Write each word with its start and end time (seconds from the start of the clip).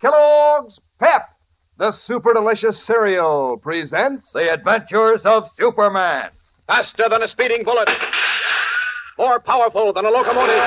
Kellogg's 0.00 0.78
Pep, 1.00 1.28
the 1.78 1.90
super 1.90 2.34
delicious 2.34 2.82
cereal, 2.82 3.56
presents 3.56 4.30
The 4.30 4.52
Adventures 4.52 5.24
of 5.24 5.48
Superman. 5.54 6.30
Faster 6.66 7.08
than 7.08 7.22
a 7.22 7.28
speeding 7.28 7.64
bullet. 7.64 7.88
More 9.18 9.40
powerful 9.40 9.94
than 9.94 10.04
a 10.04 10.10
locomotive. 10.10 10.62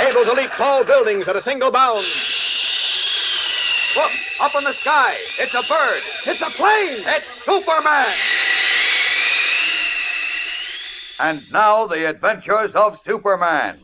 Able 0.00 0.24
to 0.26 0.32
leap 0.34 0.50
tall 0.56 0.84
buildings 0.84 1.26
at 1.26 1.36
a 1.36 1.42
single 1.42 1.70
bound. 1.70 2.06
Look, 3.96 4.12
up 4.40 4.54
in 4.54 4.64
the 4.64 4.74
sky. 4.74 5.16
It's 5.38 5.54
a 5.54 5.62
bird. 5.62 6.02
It's 6.26 6.42
a 6.42 6.50
plane. 6.50 7.02
It's 7.06 7.44
Superman. 7.44 8.14
And 11.18 11.42
now, 11.50 11.86
The 11.86 12.08
Adventures 12.10 12.74
of 12.74 12.98
Superman. 13.06 13.80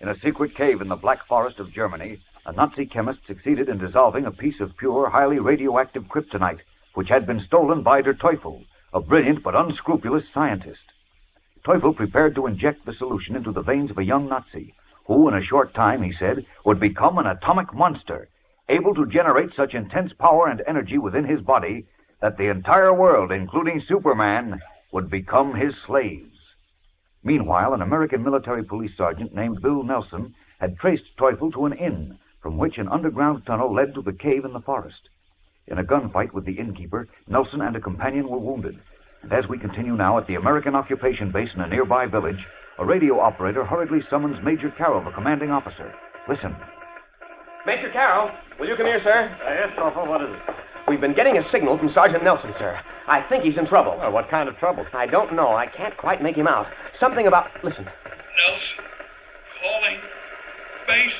In 0.00 0.08
a 0.08 0.14
secret 0.14 0.54
cave 0.54 0.80
in 0.80 0.88
the 0.88 0.96
Black 0.96 1.24
Forest 1.26 1.60
of 1.60 1.70
Germany, 1.70 2.18
a 2.44 2.52
Nazi 2.52 2.86
chemist 2.86 3.24
succeeded 3.24 3.68
in 3.68 3.78
dissolving 3.78 4.26
a 4.26 4.30
piece 4.32 4.60
of 4.60 4.76
pure, 4.76 5.08
highly 5.08 5.38
radioactive 5.38 6.08
kryptonite, 6.08 6.60
which 6.94 7.08
had 7.08 7.24
been 7.24 7.38
stolen 7.38 7.82
by 7.82 8.02
Der 8.02 8.14
Teufel, 8.14 8.64
a 8.92 9.00
brilliant 9.00 9.44
but 9.44 9.54
unscrupulous 9.54 10.28
scientist. 10.28 10.92
Teufel 11.64 11.94
prepared 11.94 12.34
to 12.34 12.48
inject 12.48 12.84
the 12.84 12.92
solution 12.92 13.36
into 13.36 13.52
the 13.52 13.62
veins 13.62 13.92
of 13.92 13.98
a 13.98 14.04
young 14.04 14.28
Nazi, 14.28 14.74
who, 15.06 15.28
in 15.28 15.34
a 15.34 15.42
short 15.42 15.72
time, 15.72 16.02
he 16.02 16.10
said, 16.10 16.44
would 16.64 16.80
become 16.80 17.16
an 17.18 17.28
atomic 17.28 17.72
monster, 17.72 18.28
able 18.68 18.92
to 18.96 19.06
generate 19.06 19.54
such 19.54 19.76
intense 19.76 20.12
power 20.12 20.48
and 20.48 20.64
energy 20.66 20.98
within 20.98 21.24
his 21.24 21.42
body 21.42 21.86
that 22.20 22.36
the 22.38 22.48
entire 22.48 22.92
world, 22.92 23.30
including 23.30 23.78
Superman, 23.78 24.60
would 24.90 25.08
become 25.08 25.54
his 25.54 25.80
slaves. 25.80 26.54
Meanwhile, 27.22 27.72
an 27.72 27.82
American 27.82 28.24
military 28.24 28.64
police 28.64 28.96
sergeant 28.96 29.32
named 29.32 29.62
Bill 29.62 29.84
Nelson 29.84 30.34
had 30.58 30.76
traced 30.76 31.16
Teufel 31.16 31.52
to 31.52 31.66
an 31.66 31.72
inn 31.74 32.18
from 32.42 32.58
which 32.58 32.78
an 32.78 32.88
underground 32.88 33.46
tunnel 33.46 33.72
led 33.72 33.94
to 33.94 34.02
the 34.02 34.12
cave 34.12 34.44
in 34.44 34.52
the 34.52 34.60
forest. 34.60 35.08
In 35.68 35.78
a 35.78 35.84
gunfight 35.84 36.32
with 36.32 36.44
the 36.44 36.58
innkeeper, 36.58 37.06
Nelson 37.28 37.62
and 37.62 37.76
a 37.76 37.80
companion 37.80 38.28
were 38.28 38.38
wounded. 38.38 38.78
And 39.22 39.32
as 39.32 39.48
we 39.48 39.58
continue 39.58 39.94
now 39.94 40.18
at 40.18 40.26
the 40.26 40.34
American 40.34 40.74
occupation 40.74 41.30
base 41.30 41.54
in 41.54 41.60
a 41.60 41.68
nearby 41.68 42.06
village, 42.06 42.46
a 42.78 42.84
radio 42.84 43.20
operator 43.20 43.64
hurriedly 43.64 44.00
summons 44.00 44.42
Major 44.42 44.70
Carroll, 44.70 45.04
the 45.04 45.12
commanding 45.12 45.50
officer. 45.50 45.94
Listen. 46.28 46.56
Major 47.64 47.90
Carroll, 47.90 48.30
will 48.58 48.68
you 48.68 48.74
come 48.74 48.86
here, 48.86 49.00
sir? 49.00 49.34
Uh, 49.46 49.50
yes, 49.50 49.70
Corporal, 49.78 50.08
what 50.08 50.20
is 50.20 50.30
it? 50.34 50.54
We've 50.88 51.00
been 51.00 51.14
getting 51.14 51.38
a 51.38 51.42
signal 51.42 51.78
from 51.78 51.88
Sergeant 51.88 52.24
Nelson, 52.24 52.52
sir. 52.58 52.80
I 53.06 53.22
think 53.28 53.44
he's 53.44 53.56
in 53.56 53.66
trouble. 53.66 53.96
Well, 53.98 54.12
what 54.12 54.28
kind 54.28 54.48
of 54.48 54.56
trouble? 54.56 54.84
I 54.92 55.06
don't 55.06 55.32
know. 55.32 55.54
I 55.54 55.68
can't 55.68 55.96
quite 55.96 56.20
make 56.20 56.34
him 56.34 56.48
out. 56.48 56.66
Something 56.92 57.28
about. 57.28 57.50
Listen. 57.62 57.84
Nelson. 57.84 58.84
Calling. 59.62 60.00
Base. 60.88 61.14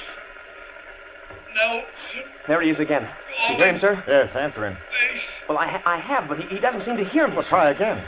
Nelson. 1.55 2.31
There 2.47 2.61
he 2.61 2.71
is 2.71 2.81
again. 2.81 3.09
You 3.51 3.57
hear 3.57 3.69
him, 3.69 3.79
sir? 3.79 4.03
Yes, 4.07 4.35
answer 4.37 4.67
him. 4.67 4.75
Base. 4.75 5.23
Well, 5.49 5.59
I, 5.59 5.67
ha- 5.67 5.83
I 5.85 5.97
have, 5.99 6.29
but 6.29 6.39
he, 6.39 6.55
he 6.55 6.61
doesn't 6.61 6.83
seem 6.83 6.97
to 6.97 7.05
hear 7.05 7.29
me. 7.29 7.35
Well, 7.37 7.47
try 7.49 7.71
again. 7.71 8.05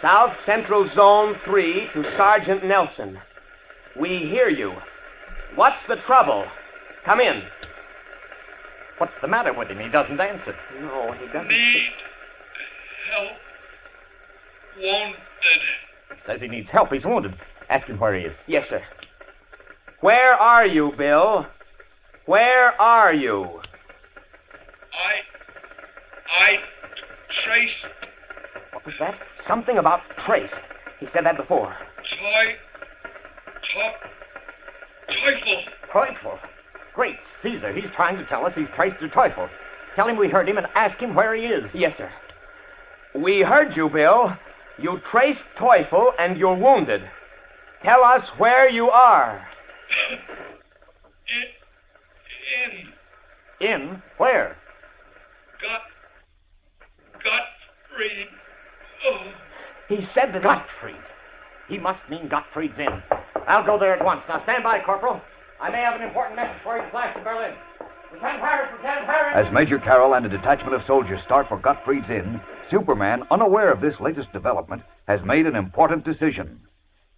South 0.00 0.34
Central 0.44 0.88
Zone 0.88 1.36
3 1.44 1.88
to 1.92 2.16
Sergeant 2.16 2.64
Nelson. 2.64 3.18
We 3.98 4.18
hear 4.18 4.48
you. 4.48 4.72
What's 5.54 5.84
the 5.86 5.96
trouble? 6.06 6.46
Come 7.04 7.20
in. 7.20 7.42
What's 8.98 9.12
the 9.20 9.28
matter 9.28 9.52
with 9.52 9.68
him? 9.68 9.78
He 9.78 9.88
doesn't 9.88 10.20
answer. 10.20 10.54
No, 10.80 11.12
he 11.12 11.26
doesn't. 11.26 11.48
Need 11.48 11.90
help. 13.12 13.30
Wounded. 14.76 15.20
Says 16.26 16.40
he 16.40 16.48
needs 16.48 16.70
help. 16.70 16.92
He's 16.92 17.04
wounded. 17.04 17.34
Ask 17.68 17.86
him 17.86 17.98
where 17.98 18.14
he 18.14 18.26
is. 18.26 18.36
Yes, 18.46 18.68
sir. 18.68 18.82
Where 20.00 20.34
are 20.34 20.66
you, 20.66 20.92
Bill? 20.96 21.46
Where 22.26 22.80
are 22.80 23.12
you? 23.12 23.60
I. 24.92 25.14
I. 26.30 26.58
Trace. 27.44 27.86
What 28.72 28.86
was 28.86 28.94
that? 29.00 29.18
Something 29.46 29.78
about 29.78 30.00
Trace. 30.24 30.52
He 31.00 31.06
said 31.06 31.24
that 31.24 31.36
before. 31.36 31.76
Toy. 31.96 32.54
Top. 33.74 33.94
Teufel. 35.08 35.64
Teufel. 35.92 36.38
Great 36.94 37.16
Caesar. 37.42 37.72
He's 37.72 37.90
trying 37.90 38.16
to 38.18 38.26
tell 38.26 38.46
us 38.46 38.54
he's 38.54 38.68
traced 38.76 39.00
to 39.00 39.08
Teufel. 39.08 39.48
Tell 39.96 40.08
him 40.08 40.16
we 40.16 40.28
heard 40.28 40.48
him 40.48 40.58
and 40.58 40.68
ask 40.74 40.98
him 40.98 41.14
where 41.14 41.34
he 41.34 41.46
is. 41.46 41.70
Yes, 41.74 41.96
sir. 41.96 42.10
We 43.14 43.40
heard 43.40 43.76
you, 43.76 43.88
Bill. 43.88 44.36
You 44.78 45.00
traced 45.10 45.44
Teufel 45.58 46.12
and 46.18 46.36
you're 46.36 46.56
wounded. 46.56 47.02
Tell 47.82 48.04
us 48.04 48.30
where 48.38 48.68
you 48.68 48.90
are. 48.90 49.46
In. 53.62 53.70
In. 53.70 53.80
In? 53.80 54.02
Where? 54.18 54.56
Got. 55.62 55.82
Gottfried. 57.22 58.28
Oh. 59.06 59.32
He 59.88 60.02
said 60.02 60.34
that. 60.34 60.42
Gottfried. 60.42 60.96
He 61.68 61.78
must 61.78 62.00
mean 62.10 62.28
Gottfried's 62.28 62.78
Inn. 62.78 63.02
I'll 63.46 63.64
go 63.64 63.78
there 63.78 63.96
at 63.96 64.04
once. 64.04 64.22
Now 64.28 64.42
stand 64.42 64.64
by, 64.64 64.80
Corporal. 64.80 65.20
I 65.60 65.70
may 65.70 65.78
have 65.78 66.00
an 66.00 66.06
important 66.06 66.36
message 66.36 66.60
for 66.62 66.76
you 66.76 66.82
to 66.82 66.90
flash 66.90 67.14
to 67.16 67.22
Berlin. 67.22 67.54
Lieutenant 68.12 68.42
Harris, 68.42 68.68
Lieutenant 68.76 69.06
Harris. 69.06 69.46
As 69.46 69.52
Major 69.52 69.78
Carroll 69.78 70.14
and 70.14 70.26
a 70.26 70.28
detachment 70.28 70.74
of 70.74 70.82
soldiers 70.82 71.22
start 71.22 71.48
for 71.48 71.56
Gottfried's 71.56 72.10
Inn, 72.10 72.40
Superman, 72.68 73.22
unaware 73.30 73.70
of 73.70 73.80
this 73.80 74.00
latest 74.00 74.32
development, 74.32 74.82
has 75.06 75.22
made 75.22 75.46
an 75.46 75.56
important 75.56 76.04
decision. 76.04 76.60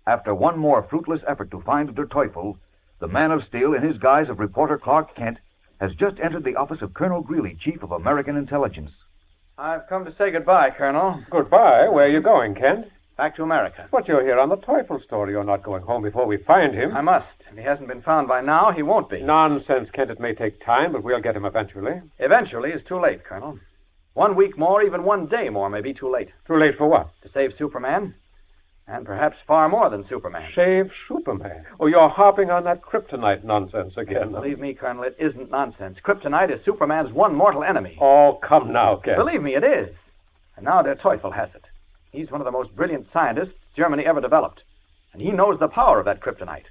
After 0.07 0.35
one 0.35 0.59
more 0.59 0.83
fruitless 0.83 1.25
effort 1.27 1.51
to 1.51 1.63
find 1.63 1.95
Der 1.95 2.07
Teufel, 2.07 2.59
the 3.01 3.09
Man 3.09 3.33
of 3.33 3.43
Steel, 3.43 3.75
in 3.75 3.83
his 3.83 3.99
guise 3.99 4.29
of 4.29 4.39
reporter 4.39 4.79
Clark 4.79 5.15
Kent, 5.15 5.39
has 5.85 5.95
just 5.95 6.19
entered 6.19 6.45
the 6.45 6.57
office 6.57 6.81
of 6.81 6.95
Colonel 6.95 7.21
Greeley, 7.21 7.57
Chief 7.61 7.83
of 7.83 7.93
American 7.93 8.39
Intelligence. 8.39 8.91
I've 9.59 9.87
come 9.87 10.07
to 10.07 10.13
say 10.13 10.31
goodbye, 10.31 10.71
Colonel. 10.71 11.23
Goodbye. 11.29 11.89
Where 11.91 12.07
are 12.07 12.11
you 12.11 12.23
going, 12.23 12.55
Kent? 12.55 12.87
Back 13.19 13.37
to 13.37 13.43
America. 13.43 13.87
But 13.93 14.09
you're 14.09 14.25
here 14.25 14.39
on 14.39 14.49
the 14.49 14.57
Teufel 14.57 15.03
story. 15.03 15.33
You're 15.33 15.45
not 15.45 15.63
going 15.63 15.83
home 15.83 16.03
before 16.03 16.27
we 16.27 16.39
find 16.39 16.75
him. 16.75 16.97
I 16.97 17.03
must. 17.03 17.45
If 17.51 17.59
he 17.59 17.63
hasn't 17.63 17.89
been 17.89 18.01
found 18.01 18.29
by 18.29 18.41
now, 18.41 18.73
he 18.73 18.83
won't 18.83 19.11
be. 19.11 19.21
Nonsense, 19.21 19.91
Kent. 19.91 20.11
It 20.11 20.19
may 20.19 20.35
take 20.35 20.59
time, 20.65 20.91
but 20.93 21.05
we'll 21.05 21.21
get 21.21 21.37
him 21.37 21.45
eventually. 21.45 22.01
Eventually 22.19 22.71
is 22.71 22.83
too 22.83 22.99
late, 22.99 23.23
Colonel. 23.23 23.59
One 24.15 24.37
week 24.37 24.57
more, 24.57 24.83
even 24.83 25.05
one 25.05 25.27
day 25.27 25.51
more, 25.51 25.69
may 25.69 25.83
be 25.83 25.93
too 25.93 26.09
late. 26.09 26.31
Too 26.47 26.57
late 26.57 26.79
for 26.79 26.89
what? 26.89 27.09
To 27.23 27.29
save 27.29 27.53
Superman. 27.53 28.15
And 28.87 29.07
perhaps 29.07 29.39
far 29.47 29.69
more 29.69 29.89
than 29.89 30.05
Superman. 30.05 30.51
Save 30.55 30.93
Superman. 31.09 31.65
Oh, 31.81 31.87
you're 31.87 32.09
harping 32.09 32.51
on 32.51 32.65
that 32.65 32.83
kryptonite 32.83 33.43
nonsense 33.43 33.97
again. 33.97 34.31
Believe 34.31 34.59
me, 34.59 34.75
Colonel, 34.75 35.05
it 35.05 35.17
isn't 35.19 35.51
nonsense. 35.51 35.99
Kryptonite 36.01 36.51
is 36.51 36.63
Superman's 36.63 37.11
one 37.11 37.35
mortal 37.35 37.65
enemy. 37.65 37.97
Oh, 37.99 38.39
come 38.43 38.73
now, 38.73 38.97
Kent. 38.97 39.17
Believe 39.17 39.43
me, 39.43 39.55
it 39.55 39.65
is. 39.65 39.95
And 40.57 40.67
now 40.67 40.83
Der 40.83 40.97
Teufel 40.97 41.33
has 41.33 41.55
it. 41.55 41.65
He's 42.13 42.31
one 42.31 42.43
of 42.43 42.45
the 42.45 42.51
most 42.51 42.77
brilliant 42.77 43.07
scientists 43.07 43.55
Germany 43.75 44.05
ever 44.05 44.21
developed. 44.21 44.63
And 45.15 45.23
he 45.23 45.31
knows 45.31 45.59
the 45.59 45.69
power 45.69 45.99
of 45.99 46.05
that 46.05 46.21
kryptonite. 46.21 46.67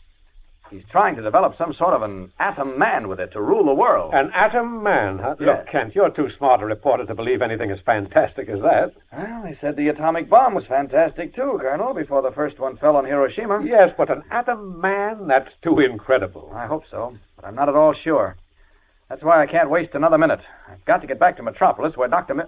He's 0.74 0.84
trying 0.86 1.16
to 1.18 1.22
develop 1.22 1.56
some 1.56 1.72
sort 1.72 1.94
of 1.94 2.02
an 2.02 2.32
atom 2.40 2.80
man 2.80 3.08
with 3.08 3.20
it 3.20 3.32
to 3.34 3.42
rule 3.42 3.64
the 3.66 3.76
world. 3.76 4.12
An 4.12 4.32
atom 4.34 4.82
man, 4.82 5.20
huh? 5.20 5.36
Yes. 5.40 5.46
Look, 5.60 5.68
Kent, 5.68 5.94
you're 5.94 6.10
too 6.10 6.32
smart 6.32 6.64
a 6.64 6.66
reporter 6.66 7.06
to 7.06 7.14
believe 7.14 7.44
anything 7.44 7.70
as 7.70 7.80
fantastic 7.80 8.50
as 8.50 8.60
that. 8.62 8.92
Well, 9.16 9.44
they 9.44 9.54
said 9.54 9.76
the 9.76 9.90
atomic 9.90 10.32
bomb 10.32 10.56
was 10.56 10.66
fantastic, 10.66 11.36
too, 11.36 11.60
Colonel, 11.62 11.94
before 11.94 12.24
the 12.24 12.32
first 12.32 12.58
one 12.58 12.78
fell 12.78 12.96
on 12.96 13.06
Hiroshima. 13.06 13.64
Yes, 13.64 13.94
but 13.96 14.10
an 14.10 14.24
atom 14.32 14.82
man? 14.82 15.28
That's 15.28 15.54
too 15.62 15.80
incredible. 15.80 16.52
I 16.56 16.66
hope 16.66 16.88
so, 16.90 17.16
but 17.36 17.46
I'm 17.46 17.54
not 17.54 17.70
at 17.70 17.76
all 17.76 17.94
sure. 17.94 18.36
That's 19.10 19.22
why 19.22 19.44
I 19.44 19.46
can't 19.46 19.70
waste 19.70 19.94
another 19.94 20.18
minute. 20.18 20.42
I've 20.68 20.84
got 20.86 21.02
to 21.02 21.08
get 21.08 21.20
back 21.20 21.38
to 21.38 21.44
Metropolis, 21.44 21.96
where 21.96 22.08
Dr. 22.08 22.34
Mi- 22.34 22.44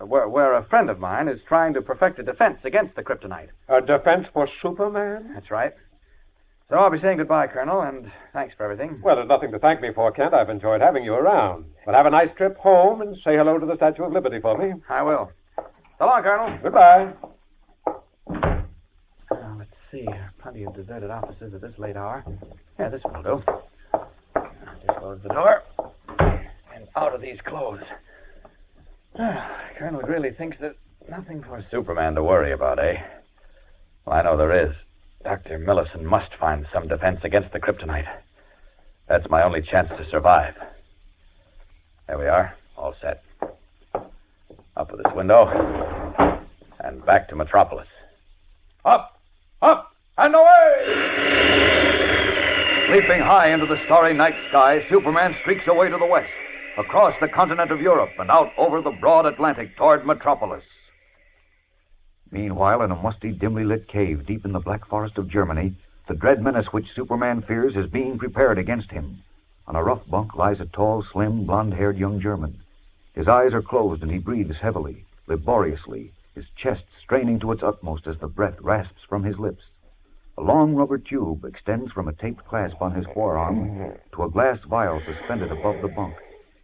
where, 0.00 0.28
where 0.28 0.54
a 0.54 0.64
friend 0.64 0.90
of 0.90 0.98
mine 0.98 1.28
is 1.28 1.44
trying 1.44 1.74
to 1.74 1.82
perfect 1.82 2.18
a 2.18 2.24
defense 2.24 2.64
against 2.64 2.96
the 2.96 3.04
kryptonite. 3.04 3.50
A 3.68 3.80
defense 3.80 4.26
for 4.32 4.48
Superman? 4.62 5.30
That's 5.32 5.52
right. 5.52 5.74
So 6.70 6.76
I'll 6.76 6.90
be 6.90 6.98
saying 6.98 7.16
goodbye, 7.16 7.46
Colonel, 7.46 7.80
and 7.80 8.12
thanks 8.34 8.54
for 8.54 8.64
everything. 8.64 9.00
Well, 9.02 9.16
there's 9.16 9.28
nothing 9.28 9.50
to 9.52 9.58
thank 9.58 9.80
me 9.80 9.90
for, 9.90 10.12
Kent. 10.12 10.34
I've 10.34 10.50
enjoyed 10.50 10.82
having 10.82 11.02
you 11.02 11.14
around. 11.14 11.64
But 11.86 11.94
have 11.94 12.04
a 12.04 12.10
nice 12.10 12.30
trip 12.32 12.58
home 12.58 13.00
and 13.00 13.16
say 13.16 13.36
hello 13.36 13.58
to 13.58 13.64
the 13.64 13.74
Statue 13.76 14.04
of 14.04 14.12
Liberty 14.12 14.38
for 14.38 14.58
me. 14.58 14.74
I 14.86 15.00
will. 15.00 15.32
So 15.98 16.04
long, 16.04 16.22
Colonel. 16.22 16.58
Goodbye. 16.62 17.12
Now, 19.30 19.56
let's 19.56 19.76
see. 19.90 20.06
Plenty 20.42 20.64
of 20.64 20.74
deserted 20.74 21.10
offices 21.10 21.54
at 21.54 21.62
this 21.62 21.78
late 21.78 21.96
hour. 21.96 22.22
Yeah, 22.78 22.90
this 22.90 23.02
will 23.02 23.22
do. 23.22 23.42
Just 24.86 24.98
close 24.98 25.22
the 25.22 25.30
door. 25.30 25.62
And 26.18 26.86
out 26.96 27.14
of 27.14 27.22
these 27.22 27.40
clothes. 27.40 27.84
Ah, 29.18 29.58
Colonel 29.78 30.02
Greeley 30.02 30.32
thinks 30.32 30.58
there's 30.58 30.76
nothing 31.08 31.42
for 31.42 31.64
Superman 31.70 32.14
to 32.16 32.22
worry 32.22 32.52
about, 32.52 32.78
eh? 32.78 33.00
Well, 34.04 34.16
I 34.16 34.22
know 34.22 34.36
there 34.36 34.66
is. 34.66 34.74
Dr. 35.24 35.58
Millison 35.58 36.04
must 36.04 36.34
find 36.34 36.66
some 36.66 36.88
defense 36.88 37.24
against 37.24 37.52
the 37.52 37.60
kryptonite. 37.60 38.08
That's 39.08 39.28
my 39.28 39.42
only 39.42 39.62
chance 39.62 39.90
to 39.90 40.04
survive. 40.04 40.54
There 42.06 42.18
we 42.18 42.26
are, 42.26 42.54
all 42.76 42.94
set. 43.00 43.22
Up 44.76 44.92
with 44.92 45.02
this 45.02 45.12
window. 45.14 45.46
And 46.80 47.04
back 47.04 47.28
to 47.28 47.36
Metropolis. 47.36 47.88
Up! 48.84 49.18
Up! 49.60 49.92
And 50.16 50.34
away! 50.34 51.18
Leaping 52.90 53.20
high 53.20 53.52
into 53.52 53.66
the 53.66 53.82
starry 53.84 54.14
night 54.14 54.36
sky, 54.48 54.80
Superman 54.88 55.34
streaks 55.40 55.66
away 55.66 55.90
to 55.90 55.98
the 55.98 56.06
west, 56.06 56.30
across 56.78 57.12
the 57.20 57.28
continent 57.28 57.70
of 57.70 57.80
Europe, 57.80 58.12
and 58.18 58.30
out 58.30 58.50
over 58.56 58.80
the 58.80 58.92
broad 58.92 59.26
Atlantic 59.26 59.76
toward 59.76 60.06
Metropolis. 60.06 60.64
Meanwhile, 62.30 62.82
in 62.82 62.90
a 62.90 62.96
musty, 62.96 63.32
dimly 63.32 63.64
lit 63.64 63.88
cave 63.88 64.26
deep 64.26 64.44
in 64.44 64.52
the 64.52 64.60
black 64.60 64.84
forest 64.84 65.16
of 65.16 65.28
Germany, 65.28 65.74
the 66.06 66.14
dread 66.14 66.42
menace 66.42 66.72
which 66.72 66.92
Superman 66.92 67.40
fears 67.42 67.76
is 67.76 67.90
being 67.90 68.18
prepared 68.18 68.58
against 68.58 68.90
him. 68.90 69.22
On 69.66 69.76
a 69.76 69.82
rough 69.82 70.08
bunk 70.08 70.34
lies 70.34 70.60
a 70.60 70.66
tall, 70.66 71.02
slim, 71.02 71.44
blond 71.44 71.74
haired 71.74 71.96
young 71.96 72.20
German. 72.20 72.54
His 73.14 73.28
eyes 73.28 73.54
are 73.54 73.62
closed 73.62 74.02
and 74.02 74.10
he 74.10 74.18
breathes 74.18 74.58
heavily, 74.58 75.04
laboriously, 75.26 76.12
his 76.34 76.50
chest 76.50 76.84
straining 76.92 77.38
to 77.40 77.52
its 77.52 77.62
utmost 77.62 78.06
as 78.06 78.18
the 78.18 78.28
breath 78.28 78.60
rasps 78.60 79.02
from 79.02 79.24
his 79.24 79.38
lips. 79.38 79.70
A 80.36 80.42
long 80.42 80.74
rubber 80.74 80.98
tube 80.98 81.44
extends 81.44 81.92
from 81.92 82.08
a 82.08 82.12
taped 82.12 82.44
clasp 82.44 82.80
on 82.80 82.92
his 82.92 83.06
forearm 83.06 83.92
to 84.12 84.22
a 84.22 84.30
glass 84.30 84.62
vial 84.64 85.00
suspended 85.00 85.50
above 85.50 85.80
the 85.80 85.88
bunk, 85.88 86.16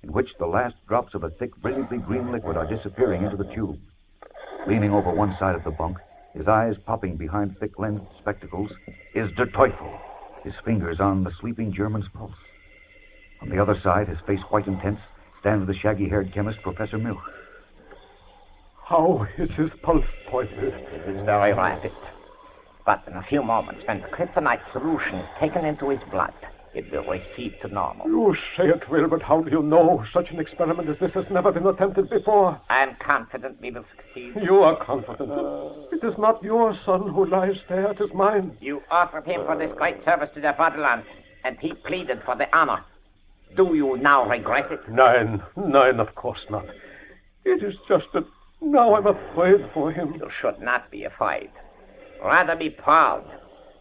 in 0.02 0.12
which 0.12 0.36
the 0.36 0.46
last 0.46 0.76
drops 0.86 1.14
of 1.14 1.24
a 1.24 1.30
thick, 1.30 1.56
brilliantly 1.56 1.98
green 1.98 2.30
liquid 2.30 2.56
are 2.56 2.66
disappearing 2.66 3.22
into 3.22 3.36
the 3.36 3.52
tube. 3.52 3.78
Leaning 4.66 4.92
over 4.92 5.10
one 5.10 5.34
side 5.34 5.54
of 5.54 5.62
the 5.62 5.70
bunk, 5.70 5.98
his 6.32 6.48
eyes 6.48 6.78
popping 6.78 7.16
behind 7.16 7.56
thick 7.58 7.78
lensed 7.78 8.06
spectacles, 8.18 8.78
is 9.14 9.30
Der 9.32 9.46
Teufel, 9.46 10.00
his 10.42 10.56
fingers 10.64 11.00
on 11.00 11.22
the 11.22 11.30
sleeping 11.30 11.70
German's 11.70 12.08
pulse. 12.08 12.38
On 13.42 13.50
the 13.50 13.58
other 13.58 13.74
side, 13.74 14.08
his 14.08 14.20
face 14.20 14.40
white 14.48 14.66
and 14.66 14.80
tense, 14.80 15.12
stands 15.38 15.66
the 15.66 15.74
shaggy 15.74 16.08
haired 16.08 16.32
chemist, 16.32 16.62
Professor 16.62 16.96
Milch. 16.96 17.18
How 18.82 19.26
is 19.36 19.50
his 19.50 19.70
pulse, 19.82 20.10
Teufel? 20.28 20.72
It 20.72 21.08
is 21.08 21.20
very 21.22 21.52
rapid. 21.52 21.92
But 22.86 23.04
in 23.06 23.14
a 23.14 23.22
few 23.22 23.42
moments, 23.42 23.86
when 23.86 24.00
the 24.00 24.08
kryptonite 24.08 24.72
solution 24.72 25.16
is 25.16 25.28
taken 25.38 25.66
into 25.66 25.90
his 25.90 26.02
blood, 26.04 26.34
it 26.74 26.90
will 26.90 27.04
recede 27.04 27.60
to 27.60 27.68
normal. 27.68 28.06
You 28.06 28.36
say 28.56 28.68
it 28.68 28.88
will, 28.90 29.08
but 29.08 29.22
how 29.22 29.42
do 29.42 29.50
you 29.50 29.62
know 29.62 30.04
such 30.12 30.30
an 30.30 30.40
experiment 30.40 30.88
as 30.88 30.98
this 30.98 31.14
has 31.14 31.30
never 31.30 31.52
been 31.52 31.66
attempted 31.66 32.10
before? 32.10 32.60
I 32.68 32.82
am 32.82 32.96
confident 32.96 33.60
we 33.60 33.70
will 33.70 33.84
succeed. 33.96 34.34
You 34.42 34.60
are 34.60 34.76
confident. 34.76 35.30
It 35.92 36.04
is 36.04 36.18
not 36.18 36.42
your 36.42 36.74
son 36.84 37.08
who 37.08 37.26
lies 37.26 37.62
there, 37.68 37.92
it 37.92 38.00
is 38.00 38.12
mine. 38.12 38.56
You 38.60 38.82
offered 38.90 39.24
him 39.24 39.44
for 39.46 39.56
this 39.56 39.72
great 39.74 40.02
service 40.04 40.30
to 40.34 40.40
the 40.40 40.52
fatherland, 40.56 41.04
and 41.44 41.58
he 41.58 41.72
pleaded 41.72 42.22
for 42.24 42.36
the 42.36 42.54
honor. 42.56 42.84
Do 43.56 43.74
you 43.74 43.96
now 43.96 44.28
regret 44.28 44.72
it? 44.72 44.88
Nine. 44.88 45.42
Nine, 45.56 46.00
of 46.00 46.14
course 46.16 46.44
not. 46.50 46.66
It 47.44 47.62
is 47.62 47.76
just 47.86 48.06
that 48.14 48.24
now 48.60 48.96
I'm 48.96 49.06
afraid 49.06 49.64
for 49.72 49.92
him. 49.92 50.14
You 50.14 50.28
should 50.40 50.60
not 50.60 50.90
be 50.90 51.04
afraid. 51.04 51.50
Rather 52.22 52.56
be 52.56 52.70
proud. 52.70 53.24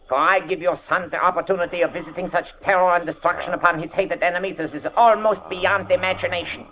For 0.08 0.16
I 0.16 0.40
give 0.46 0.60
your 0.60 0.78
son 0.88 1.08
the 1.10 1.22
opportunity 1.22 1.82
of 1.82 1.92
visiting 1.92 2.28
such 2.28 2.46
terror 2.62 2.94
and 2.94 3.06
destruction 3.06 3.54
upon 3.54 3.82
his 3.82 3.92
hated 3.92 4.22
enemies 4.22 4.56
as 4.58 4.74
is 4.74 4.86
almost 4.96 5.40
beyond 5.48 5.90
imagination. 5.90 6.66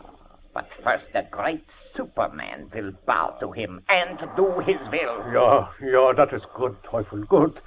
But 0.54 0.68
first, 0.84 1.06
the 1.14 1.26
great 1.30 1.64
Superman 1.94 2.70
will 2.74 2.92
bow 3.06 3.36
to 3.40 3.52
him 3.52 3.82
and 3.88 4.18
do 4.36 4.58
his 4.60 4.78
will. 4.90 5.24
Yeah, 5.32 5.68
yeah, 5.82 6.12
that 6.14 6.32
is 6.34 6.42
good, 6.54 6.76
Teufel, 6.82 7.26
good. 7.26 7.58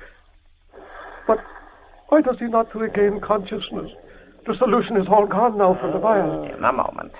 But 1.26 1.40
why 2.10 2.22
does 2.22 2.38
he 2.38 2.46
not 2.46 2.76
regain 2.76 3.20
consciousness? 3.20 3.92
The 4.46 4.54
solution 4.54 4.98
is 4.98 5.08
all 5.08 5.26
gone 5.26 5.58
now 5.58 5.74
from 5.74 5.94
the 5.94 6.00
vial. 6.00 6.44
In 6.44 6.64
a 6.64 6.72
moment. 6.72 7.14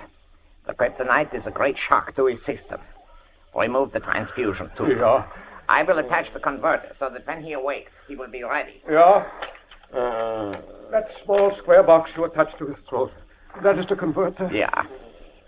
The 0.66 0.74
kryptonite 0.74 1.34
is 1.34 1.46
a 1.46 1.50
great 1.50 1.76
shock 1.76 2.14
to 2.14 2.26
his 2.26 2.44
system. 2.44 2.80
Remove 3.56 3.92
the 3.92 4.00
transfusion 4.00 4.70
too. 4.76 4.94
Yeah. 4.96 5.26
I 5.68 5.82
will 5.82 5.98
attach 5.98 6.32
the 6.32 6.40
converter 6.40 6.92
so 6.98 7.10
that 7.10 7.26
when 7.26 7.42
he 7.42 7.52
awakes, 7.52 7.92
he 8.06 8.16
will 8.16 8.28
be 8.28 8.44
ready. 8.44 8.82
Yeah? 8.88 9.26
Uh, 9.92 10.60
that 10.90 11.08
small 11.24 11.54
square 11.56 11.82
box 11.82 12.10
you 12.16 12.24
attach 12.24 12.56
to 12.58 12.66
his 12.66 12.76
throat. 12.88 13.12
That 13.62 13.78
is 13.78 13.86
the 13.86 13.96
converter? 13.96 14.48
Yeah. 14.52 14.86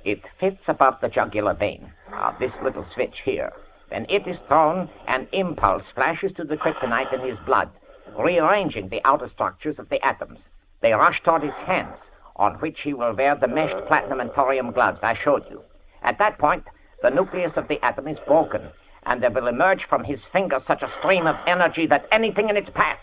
It 0.05 0.23
fits 0.41 0.69
above 0.69 1.01
the 1.01 1.09
jugular 1.09 1.55
vein. 1.55 1.93
Now, 2.11 2.37
this 2.39 2.53
little 2.63 2.85
switch 2.85 3.21
here. 3.25 3.53
When 3.89 4.07
it 4.09 4.27
is 4.27 4.39
thrown, 4.49 4.89
an 5.07 5.29
impulse 5.33 5.91
flashes 5.95 6.33
to 6.35 6.45
the 6.45 6.57
kryptonite 6.57 7.13
in 7.13 7.21
his 7.21 7.39
blood, 7.41 7.71
rearranging 8.19 8.89
the 8.89 9.03
outer 9.05 9.29
structures 9.29 9.79
of 9.79 9.89
the 9.89 10.05
atoms. 10.05 10.49
They 10.81 10.93
rush 10.93 11.23
toward 11.23 11.43
his 11.43 11.55
hands, 11.55 11.97
on 12.37 12.55
which 12.57 12.81
he 12.81 12.95
will 12.95 13.15
wear 13.15 13.35
the 13.35 13.49
meshed 13.49 13.87
platinum 13.87 14.21
and 14.21 14.33
thorium 14.33 14.73
gloves 14.73 15.01
I 15.03 15.15
showed 15.15 15.45
you. 15.51 15.63
At 16.03 16.19
that 16.19 16.39
point, 16.39 16.65
the 17.03 17.11
nucleus 17.11 17.57
of 17.57 17.69
the 17.69 17.83
atom 17.85 18.09
is 18.09 18.19
broken, 18.21 18.63
and 19.05 19.23
there 19.23 19.31
will 19.31 19.47
emerge 19.47 19.87
from 19.89 20.05
his 20.05 20.27
fingers 20.33 20.65
such 20.65 20.83
a 20.83 20.93
stream 20.99 21.27
of 21.27 21.37
energy 21.47 21.87
that 21.87 22.07
anything 22.13 22.49
in 22.49 22.57
its 22.57 22.71
path, 22.71 22.99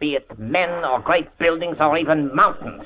be 0.00 0.14
it 0.14 0.38
men 0.38 0.84
or 0.84 1.00
great 1.00 1.28
buildings 1.38 1.78
or 1.80 1.96
even 1.96 2.34
mountains, 2.34 2.84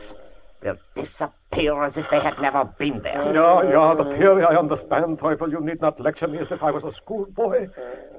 will 0.62 0.78
disappear 0.94 1.82
as 1.82 1.96
if 1.96 2.06
they 2.10 2.20
had 2.20 2.38
never 2.40 2.64
been 2.78 3.02
there. 3.02 3.34
Yeah, 3.34 3.62
yeah, 3.64 3.94
the 3.96 4.16
theory 4.16 4.44
I 4.44 4.56
understand, 4.56 5.18
Teufel. 5.18 5.50
You 5.50 5.60
need 5.60 5.80
not 5.80 6.00
lecture 6.00 6.28
me 6.28 6.38
as 6.38 6.48
if 6.50 6.62
I 6.62 6.70
was 6.70 6.84
a 6.84 6.92
schoolboy. 6.96 7.68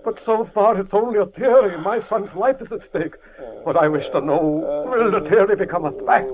But 0.04 0.20
so 0.26 0.50
far 0.54 0.80
it's 0.80 0.94
only 0.94 1.20
a 1.20 1.26
theory. 1.26 1.78
My 1.78 2.00
son's 2.00 2.34
life 2.36 2.58
is 2.60 2.72
at 2.72 2.84
stake. 2.84 3.16
What 3.64 3.78
I 3.78 3.88
wish 3.88 4.10
to 4.10 4.22
know, 4.22 4.86
will 4.90 5.12
the 5.12 5.28
theory 5.30 5.56
become 5.56 5.86
a 5.86 5.92
fact? 6.06 6.30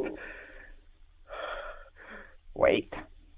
Wait. 2.56 2.94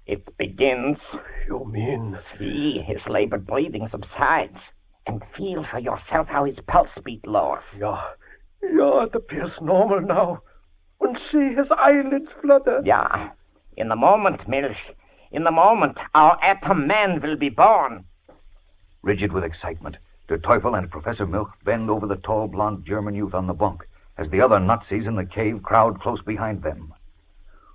It 0.06 0.36
begins. 0.36 1.00
You 1.46 1.64
mean? 1.64 2.18
See, 2.38 2.78
his 2.80 3.06
labored 3.06 3.46
breathing 3.46 3.86
subsides. 3.86 4.58
And 5.06 5.22
feel 5.36 5.64
for 5.64 5.78
yourself 5.78 6.28
how 6.28 6.44
his 6.44 6.60
pulse 6.60 6.98
beat 7.04 7.26
lowers. 7.26 7.64
Yeah. 7.76 8.02
Yeah, 8.62 9.04
it 9.04 9.14
appears 9.14 9.60
normal 9.60 10.00
now. 10.00 10.42
And 11.00 11.18
see 11.30 11.54
his 11.54 11.72
eyelids 11.72 12.32
flutter. 12.40 12.82
Yeah. 12.84 13.30
In 13.76 13.88
the 13.88 13.96
moment, 13.96 14.46
Milch, 14.46 14.76
in 15.32 15.44
the 15.44 15.50
moment, 15.50 15.98
our 16.14 16.38
atom 16.42 16.86
man 16.86 17.20
will 17.20 17.36
be 17.36 17.48
born. 17.48 18.04
Rigid 19.02 19.32
with 19.32 19.44
excitement, 19.44 19.98
Der 20.28 20.38
Teufel 20.38 20.78
and 20.78 20.90
Professor 20.90 21.26
Milch 21.26 21.50
bend 21.64 21.90
over 21.90 22.06
the 22.06 22.16
tall, 22.16 22.46
blond 22.46 22.84
German 22.84 23.14
youth 23.14 23.34
on 23.34 23.46
the 23.46 23.54
bunk 23.54 23.84
as 24.18 24.28
the 24.30 24.40
other 24.40 24.60
Nazis 24.60 25.06
in 25.06 25.16
the 25.16 25.24
cave 25.24 25.62
crowd 25.62 26.00
close 26.00 26.22
behind 26.22 26.62
them. 26.62 26.92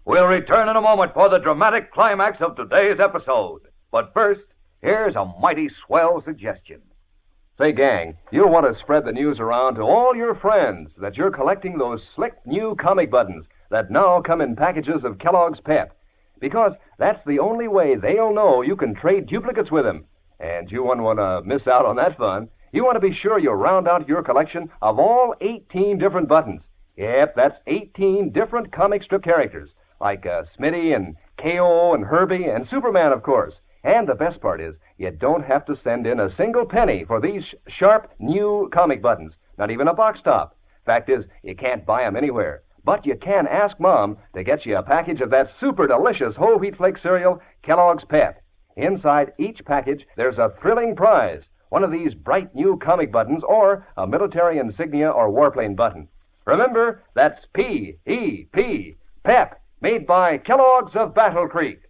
We'll 0.07 0.27
return 0.27 0.69
in 0.69 0.77
a 0.77 0.81
moment 0.81 1.13
for 1.13 1.27
the 1.27 1.37
dramatic 1.37 1.91
climax 1.91 2.39
of 2.39 2.55
today's 2.55 2.97
episode. 2.97 3.63
But 3.91 4.13
first, 4.13 4.45
here's 4.81 5.17
a 5.17 5.25
mighty 5.25 5.67
swell 5.67 6.21
suggestion. 6.21 6.81
Say, 7.57 7.73
gang, 7.73 8.17
you'll 8.31 8.49
want 8.49 8.65
to 8.67 8.79
spread 8.79 9.03
the 9.03 9.11
news 9.11 9.41
around 9.41 9.75
to 9.75 9.81
all 9.81 10.15
your 10.15 10.33
friends 10.33 10.93
that 10.99 11.17
you're 11.17 11.29
collecting 11.29 11.77
those 11.77 12.07
slick 12.15 12.35
new 12.45 12.73
comic 12.79 13.11
buttons 13.11 13.49
that 13.69 13.91
now 13.91 14.21
come 14.21 14.39
in 14.39 14.55
packages 14.55 15.03
of 15.03 15.17
Kellogg's 15.17 15.59
Pep. 15.59 15.91
Because 16.39 16.75
that's 16.97 17.25
the 17.25 17.39
only 17.39 17.67
way 17.67 17.97
they'll 17.97 18.33
know 18.33 18.61
you 18.61 18.77
can 18.77 18.95
trade 18.95 19.27
duplicates 19.27 19.71
with 19.71 19.83
them. 19.83 20.05
And 20.39 20.71
you 20.71 20.83
wouldn't 20.83 21.03
want 21.03 21.19
to 21.19 21.41
miss 21.45 21.67
out 21.67 21.85
on 21.85 21.97
that 21.97 22.17
fun. 22.17 22.47
You 22.71 22.85
want 22.85 22.95
to 22.95 23.05
be 23.05 23.13
sure 23.13 23.39
you 23.39 23.51
round 23.51 23.89
out 23.89 24.07
your 24.07 24.23
collection 24.23 24.69
of 24.81 24.99
all 24.99 25.35
18 25.41 25.97
different 25.97 26.29
buttons. 26.29 26.63
Yep, 26.95 27.35
that's 27.35 27.59
18 27.67 28.31
different 28.31 28.71
comic 28.71 29.03
strip 29.03 29.23
characters, 29.23 29.75
like 29.99 30.25
uh, 30.25 30.43
Smitty 30.43 30.95
and 30.95 31.15
Kayo 31.37 31.93
and 31.95 32.05
Herbie 32.05 32.45
and 32.45 32.65
Superman, 32.67 33.11
of 33.11 33.23
course. 33.23 33.61
And 33.83 34.07
the 34.07 34.15
best 34.15 34.41
part 34.41 34.59
is, 34.59 34.77
you 34.97 35.11
don't 35.11 35.45
have 35.45 35.65
to 35.65 35.75
send 35.75 36.07
in 36.07 36.19
a 36.19 36.29
single 36.29 36.65
penny 36.65 37.05
for 37.05 37.21
these 37.21 37.45
sh- 37.45 37.55
sharp 37.67 38.11
new 38.19 38.69
comic 38.73 39.01
buttons, 39.01 39.37
not 39.57 39.71
even 39.71 39.87
a 39.87 39.93
box 39.93 40.21
top. 40.21 40.55
Fact 40.85 41.09
is, 41.09 41.27
you 41.43 41.55
can't 41.55 41.85
buy 41.85 42.03
'em 42.03 42.15
anywhere. 42.15 42.63
But 42.83 43.05
you 43.05 43.15
can 43.15 43.47
ask 43.47 43.79
Mom 43.79 44.17
to 44.33 44.43
get 44.43 44.65
you 44.65 44.77
a 44.77 44.83
package 44.83 45.21
of 45.21 45.29
that 45.31 45.49
super 45.49 45.87
delicious 45.87 46.35
whole 46.35 46.57
wheat 46.57 46.75
flake 46.75 46.97
cereal, 46.97 47.41
Kellogg's 47.61 48.05
Pep. 48.05 48.41
Inside 48.75 49.33
each 49.37 49.65
package, 49.65 50.07
there's 50.15 50.39
a 50.39 50.49
thrilling 50.49 50.95
prize 50.95 51.49
one 51.69 51.83
of 51.83 51.91
these 51.91 52.13
bright 52.13 52.53
new 52.55 52.77
comic 52.77 53.11
buttons 53.11 53.43
or 53.43 53.85
a 53.97 54.07
military 54.07 54.57
insignia 54.57 55.09
or 55.09 55.29
warplane 55.29 55.75
button. 55.75 56.07
Remember, 56.45 57.03
that's 57.13 57.45
P 57.53 57.97
E 58.05 58.45
P, 58.53 58.95
PEP, 59.23 59.59
made 59.81 60.07
by 60.07 60.37
Kellogg's 60.37 60.95
of 60.95 61.13
Battle 61.13 61.47
Creek. 61.47 61.81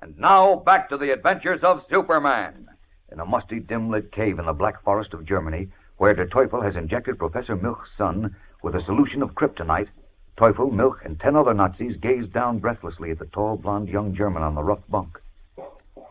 And 0.00 0.16
now 0.18 0.56
back 0.56 0.88
to 0.88 0.96
the 0.96 1.12
adventures 1.12 1.62
of 1.62 1.84
Superman. 1.88 2.68
In 3.10 3.20
a 3.20 3.24
musty, 3.24 3.58
dim 3.58 3.90
lit 3.90 4.12
cave 4.12 4.38
in 4.38 4.46
the 4.46 4.52
Black 4.52 4.82
Forest 4.82 5.14
of 5.14 5.24
Germany, 5.24 5.68
where 5.96 6.14
Der 6.14 6.26
Teufel 6.26 6.62
has 6.62 6.76
injected 6.76 7.18
Professor 7.18 7.56
Milch's 7.56 7.90
son 7.96 8.36
with 8.62 8.76
a 8.76 8.80
solution 8.80 9.22
of 9.22 9.34
kryptonite, 9.34 9.88
Teufel, 10.36 10.70
Milch, 10.70 10.98
and 11.04 11.18
ten 11.18 11.34
other 11.34 11.54
Nazis 11.54 11.96
gaze 11.96 12.28
down 12.28 12.58
breathlessly 12.58 13.10
at 13.10 13.18
the 13.18 13.26
tall, 13.26 13.56
blond 13.56 13.88
young 13.88 14.14
German 14.14 14.42
on 14.42 14.54
the 14.54 14.62
rough 14.62 14.86
bunk. 14.88 15.20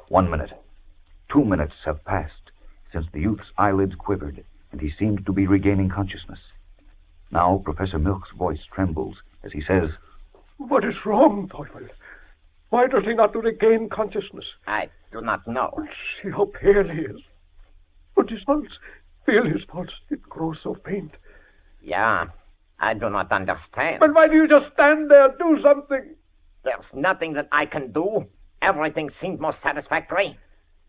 One 0.09 0.29
minute, 0.29 0.51
two 1.29 1.45
minutes 1.45 1.85
have 1.85 2.03
passed 2.03 2.51
since 2.91 3.09
the 3.09 3.21
youth's 3.21 3.51
eyelids 3.57 3.95
quivered 3.95 4.43
and 4.71 4.81
he 4.81 4.89
seemed 4.89 5.25
to 5.25 5.33
be 5.33 5.47
regaining 5.47 5.89
consciousness. 5.89 6.51
Now 7.31 7.61
Professor 7.63 7.99
Milch's 7.99 8.31
voice 8.31 8.65
trembles 8.65 9.23
as 9.43 9.53
he 9.53 9.61
says, 9.61 9.97
What 10.57 10.85
is 10.85 11.05
wrong, 11.05 11.47
Teufel? 11.47 11.87
Why 12.69 12.87
does 12.87 13.05
he 13.05 13.13
not 13.13 13.35
regain 13.35 13.89
consciousness? 13.89 14.55
I 14.65 14.89
do 15.11 15.21
not 15.21 15.47
know. 15.47 15.71
See 16.21 16.29
how 16.29 16.45
pale 16.45 16.87
he 16.87 17.01
is. 17.01 17.21
But 18.15 18.29
his 18.29 18.43
pulse, 18.43 18.79
feel 19.25 19.45
his 19.45 19.65
pulse. 19.65 19.93
It 20.09 20.21
grows 20.23 20.61
so 20.61 20.75
faint. 20.85 21.15
Yeah, 21.81 22.27
I 22.79 22.93
do 22.93 23.09
not 23.09 23.31
understand. 23.31 23.99
But 23.99 24.13
why 24.13 24.27
do 24.27 24.35
you 24.35 24.47
just 24.47 24.73
stand 24.73 25.09
there? 25.09 25.29
Do 25.37 25.59
something. 25.61 26.15
There's 26.63 26.93
nothing 26.93 27.33
that 27.33 27.47
I 27.51 27.65
can 27.65 27.91
do. 27.91 28.25
Everything 28.61 29.09
seemed 29.09 29.39
most 29.39 29.61
satisfactory. 29.61 30.37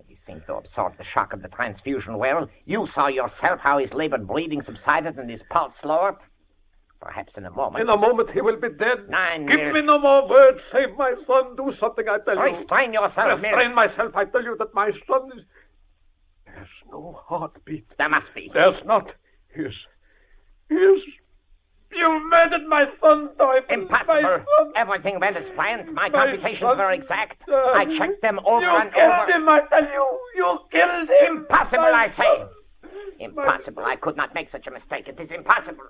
He 0.06 0.16
seemed 0.16 0.46
to 0.46 0.54
absorb 0.54 0.96
the 0.96 1.04
shock 1.04 1.34
of 1.34 1.42
the 1.42 1.48
transfusion 1.48 2.16
well. 2.16 2.48
You 2.64 2.87
saw 2.87 3.08
yourself 3.08 3.60
how 3.60 3.76
his 3.76 3.92
labored 3.92 4.26
breathing 4.26 4.62
subsided 4.62 5.18
and 5.18 5.30
his 5.30 5.42
pulse 5.50 5.76
lowered. 5.84 6.16
Perhaps 7.00 7.37
in 7.37 7.45
a 7.47 7.50
moment. 7.50 7.83
In 7.83 7.88
a 7.88 7.97
moment 7.97 8.31
he 8.31 8.40
will 8.40 8.57
be 8.61 8.71
dead. 8.71 9.09
Nine 9.09 9.47
Give 9.47 9.59
years- 9.59 9.75
me 9.75 9.83
no 9.83 9.99
more 9.99 10.28
words. 10.28 10.61
Save 10.73 10.97
my 10.97 11.14
son. 11.26 11.55
Do 11.57 11.73
something, 11.73 12.09
I 12.09 12.19
tell 12.19 12.37
you. 12.37 12.57
Restrain 12.57 12.93
yourself. 12.93 13.40
Restrain 13.40 13.75
myself. 13.75 14.17
I 14.17 14.25
tell 14.25 14.43
you 14.43 14.57
that 14.59 14.75
my 14.75 14.90
son 15.07 15.31
is. 15.37 15.45
There's 16.47 16.69
no 16.90 17.21
heartbeat. 17.26 17.87
There 17.99 18.09
must 18.09 18.35
be. 18.35 18.50
There's 18.52 18.83
not. 18.85 19.12
He 19.55 19.62
is. 19.62 19.87
He 20.69 20.75
is. 20.75 21.02
You 21.93 22.21
murdered 22.28 22.67
my 22.67 22.85
son, 23.00 23.28
Teufel. 23.38 23.62
Impossible. 23.71 24.45
son. 24.59 24.73
Everything 24.76 25.21
went 25.21 25.37
as 25.37 25.49
planned. 25.55 25.87
My 25.95 26.09
My 26.09 26.11
computations 26.11 26.61
son. 26.61 26.76
were 26.78 26.90
exact. 26.90 27.49
Uh, 27.49 27.55
I 27.55 27.87
checked 27.97 28.21
them 28.23 28.40
over 28.45 28.67
and 28.67 28.90
over. 28.95 28.99
you 28.99 29.26
killed 29.26 29.28
him, 29.31 29.49
I 29.49 29.61
tell 29.71 29.85
you. 29.85 30.21
You 30.35 30.59
killed 30.71 31.09
him. 31.09 31.37
Impossible, 31.38 31.78
My 31.93 32.05
I 32.05 32.09
say. 32.11 32.45
son. 32.83 32.90
Impossible. 33.21 33.85
I 33.85 33.97
could 33.97 34.17
not 34.17 34.35
make 34.35 34.50
such 34.50 34.67
a 34.67 34.71
mistake. 34.71 35.09
It 35.09 35.19
is 35.19 35.31
impossible. 35.31 35.85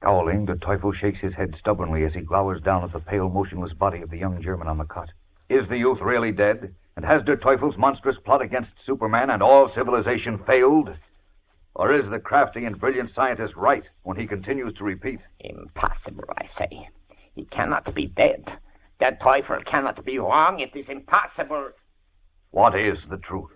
Scowling, 0.00 0.46
the 0.46 0.54
Teufel 0.54 0.94
shakes 0.94 1.20
his 1.20 1.34
head 1.34 1.54
stubbornly 1.54 2.04
as 2.04 2.14
he 2.14 2.22
glowers 2.22 2.62
down 2.62 2.82
at 2.82 2.90
the 2.90 3.00
pale, 3.00 3.28
motionless 3.28 3.74
body 3.74 4.00
of 4.00 4.08
the 4.08 4.16
young 4.16 4.40
German 4.40 4.66
on 4.66 4.78
the 4.78 4.86
cot. 4.86 5.10
Is 5.50 5.68
the 5.68 5.76
youth 5.76 6.00
really 6.00 6.32
dead? 6.32 6.74
And 6.96 7.04
has 7.04 7.22
Der 7.22 7.36
Teufel's 7.36 7.76
monstrous 7.76 8.16
plot 8.16 8.40
against 8.40 8.82
Superman 8.82 9.28
and 9.28 9.42
all 9.42 9.68
civilization 9.68 10.38
failed? 10.38 10.96
Or 11.74 11.92
is 11.92 12.08
the 12.08 12.18
crafty 12.18 12.64
and 12.64 12.80
brilliant 12.80 13.10
scientist 13.10 13.54
right 13.56 13.86
when 14.02 14.16
he 14.16 14.26
continues 14.26 14.72
to 14.74 14.84
repeat? 14.84 15.20
Impossible, 15.40 16.24
I 16.38 16.46
say. 16.46 16.88
He 17.34 17.44
cannot 17.44 17.94
be 17.94 18.06
dead. 18.06 18.50
That 19.00 19.20
Teufel 19.20 19.66
cannot 19.66 20.02
be 20.02 20.18
wrong. 20.18 20.60
It 20.60 20.74
is 20.74 20.88
impossible. 20.88 21.72
What 22.52 22.74
is 22.74 23.04
the 23.10 23.18
truth? 23.18 23.50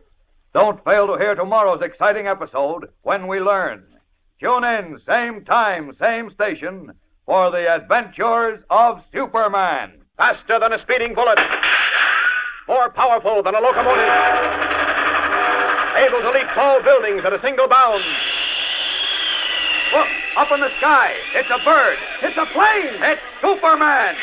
Don't 0.52 0.84
fail 0.84 1.06
to 1.06 1.16
hear 1.16 1.34
tomorrow's 1.34 1.80
exciting 1.80 2.26
episode 2.26 2.90
when 3.00 3.28
we 3.28 3.40
learn. 3.40 3.93
Tune 4.40 4.64
in, 4.64 4.98
same 5.06 5.44
time, 5.44 5.92
same 5.98 6.28
station, 6.30 6.92
for 7.24 7.50
the 7.50 7.72
adventures 7.72 8.62
of 8.68 9.02
Superman. 9.12 9.92
Faster 10.16 10.58
than 10.58 10.72
a 10.72 10.78
speeding 10.78 11.14
bullet. 11.14 11.38
More 12.66 12.90
powerful 12.90 13.42
than 13.42 13.54
a 13.54 13.60
locomotive. 13.60 14.08
Able 15.96 16.20
to 16.20 16.30
leap 16.30 16.48
tall 16.54 16.82
buildings 16.82 17.24
at 17.24 17.32
a 17.32 17.40
single 17.40 17.68
bound. 17.68 18.02
Look, 19.92 20.08
up 20.36 20.50
in 20.50 20.60
the 20.60 20.74
sky. 20.78 21.14
It's 21.34 21.50
a 21.50 21.64
bird. 21.64 21.96
It's 22.22 22.36
a 22.36 22.46
plane. 22.52 23.02
It's 23.02 23.22
Superman. 23.40 24.16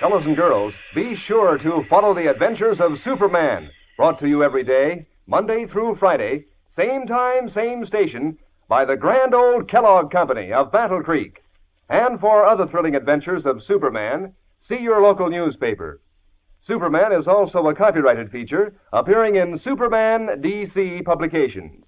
Fellows 0.00 0.26
and 0.26 0.36
girls, 0.36 0.74
be 0.94 1.14
sure 1.14 1.56
to 1.58 1.84
follow 1.88 2.14
the 2.14 2.28
adventures 2.28 2.80
of 2.80 2.98
Superman, 2.98 3.70
brought 3.96 4.18
to 4.18 4.28
you 4.28 4.42
every 4.42 4.64
day, 4.64 5.06
Monday 5.26 5.66
through 5.66 5.94
Friday, 5.94 6.44
same 6.70 7.06
time, 7.06 7.48
same 7.48 7.86
station, 7.86 8.38
by 8.68 8.84
the 8.84 8.96
grand 8.96 9.34
old 9.34 9.68
Kellogg 9.68 10.10
Company 10.10 10.52
of 10.52 10.70
Battle 10.70 11.02
Creek. 11.02 11.42
And 11.88 12.20
for 12.20 12.44
other 12.44 12.66
thrilling 12.66 12.94
adventures 12.94 13.46
of 13.46 13.62
Superman, 13.62 14.34
see 14.60 14.78
your 14.78 15.00
local 15.00 15.30
newspaper. 15.30 16.00
Superman 16.60 17.12
is 17.12 17.26
also 17.26 17.68
a 17.68 17.74
copyrighted 17.74 18.30
feature 18.30 18.74
appearing 18.92 19.36
in 19.36 19.58
Superman 19.58 20.42
DC 20.42 21.04
publications. 21.04 21.84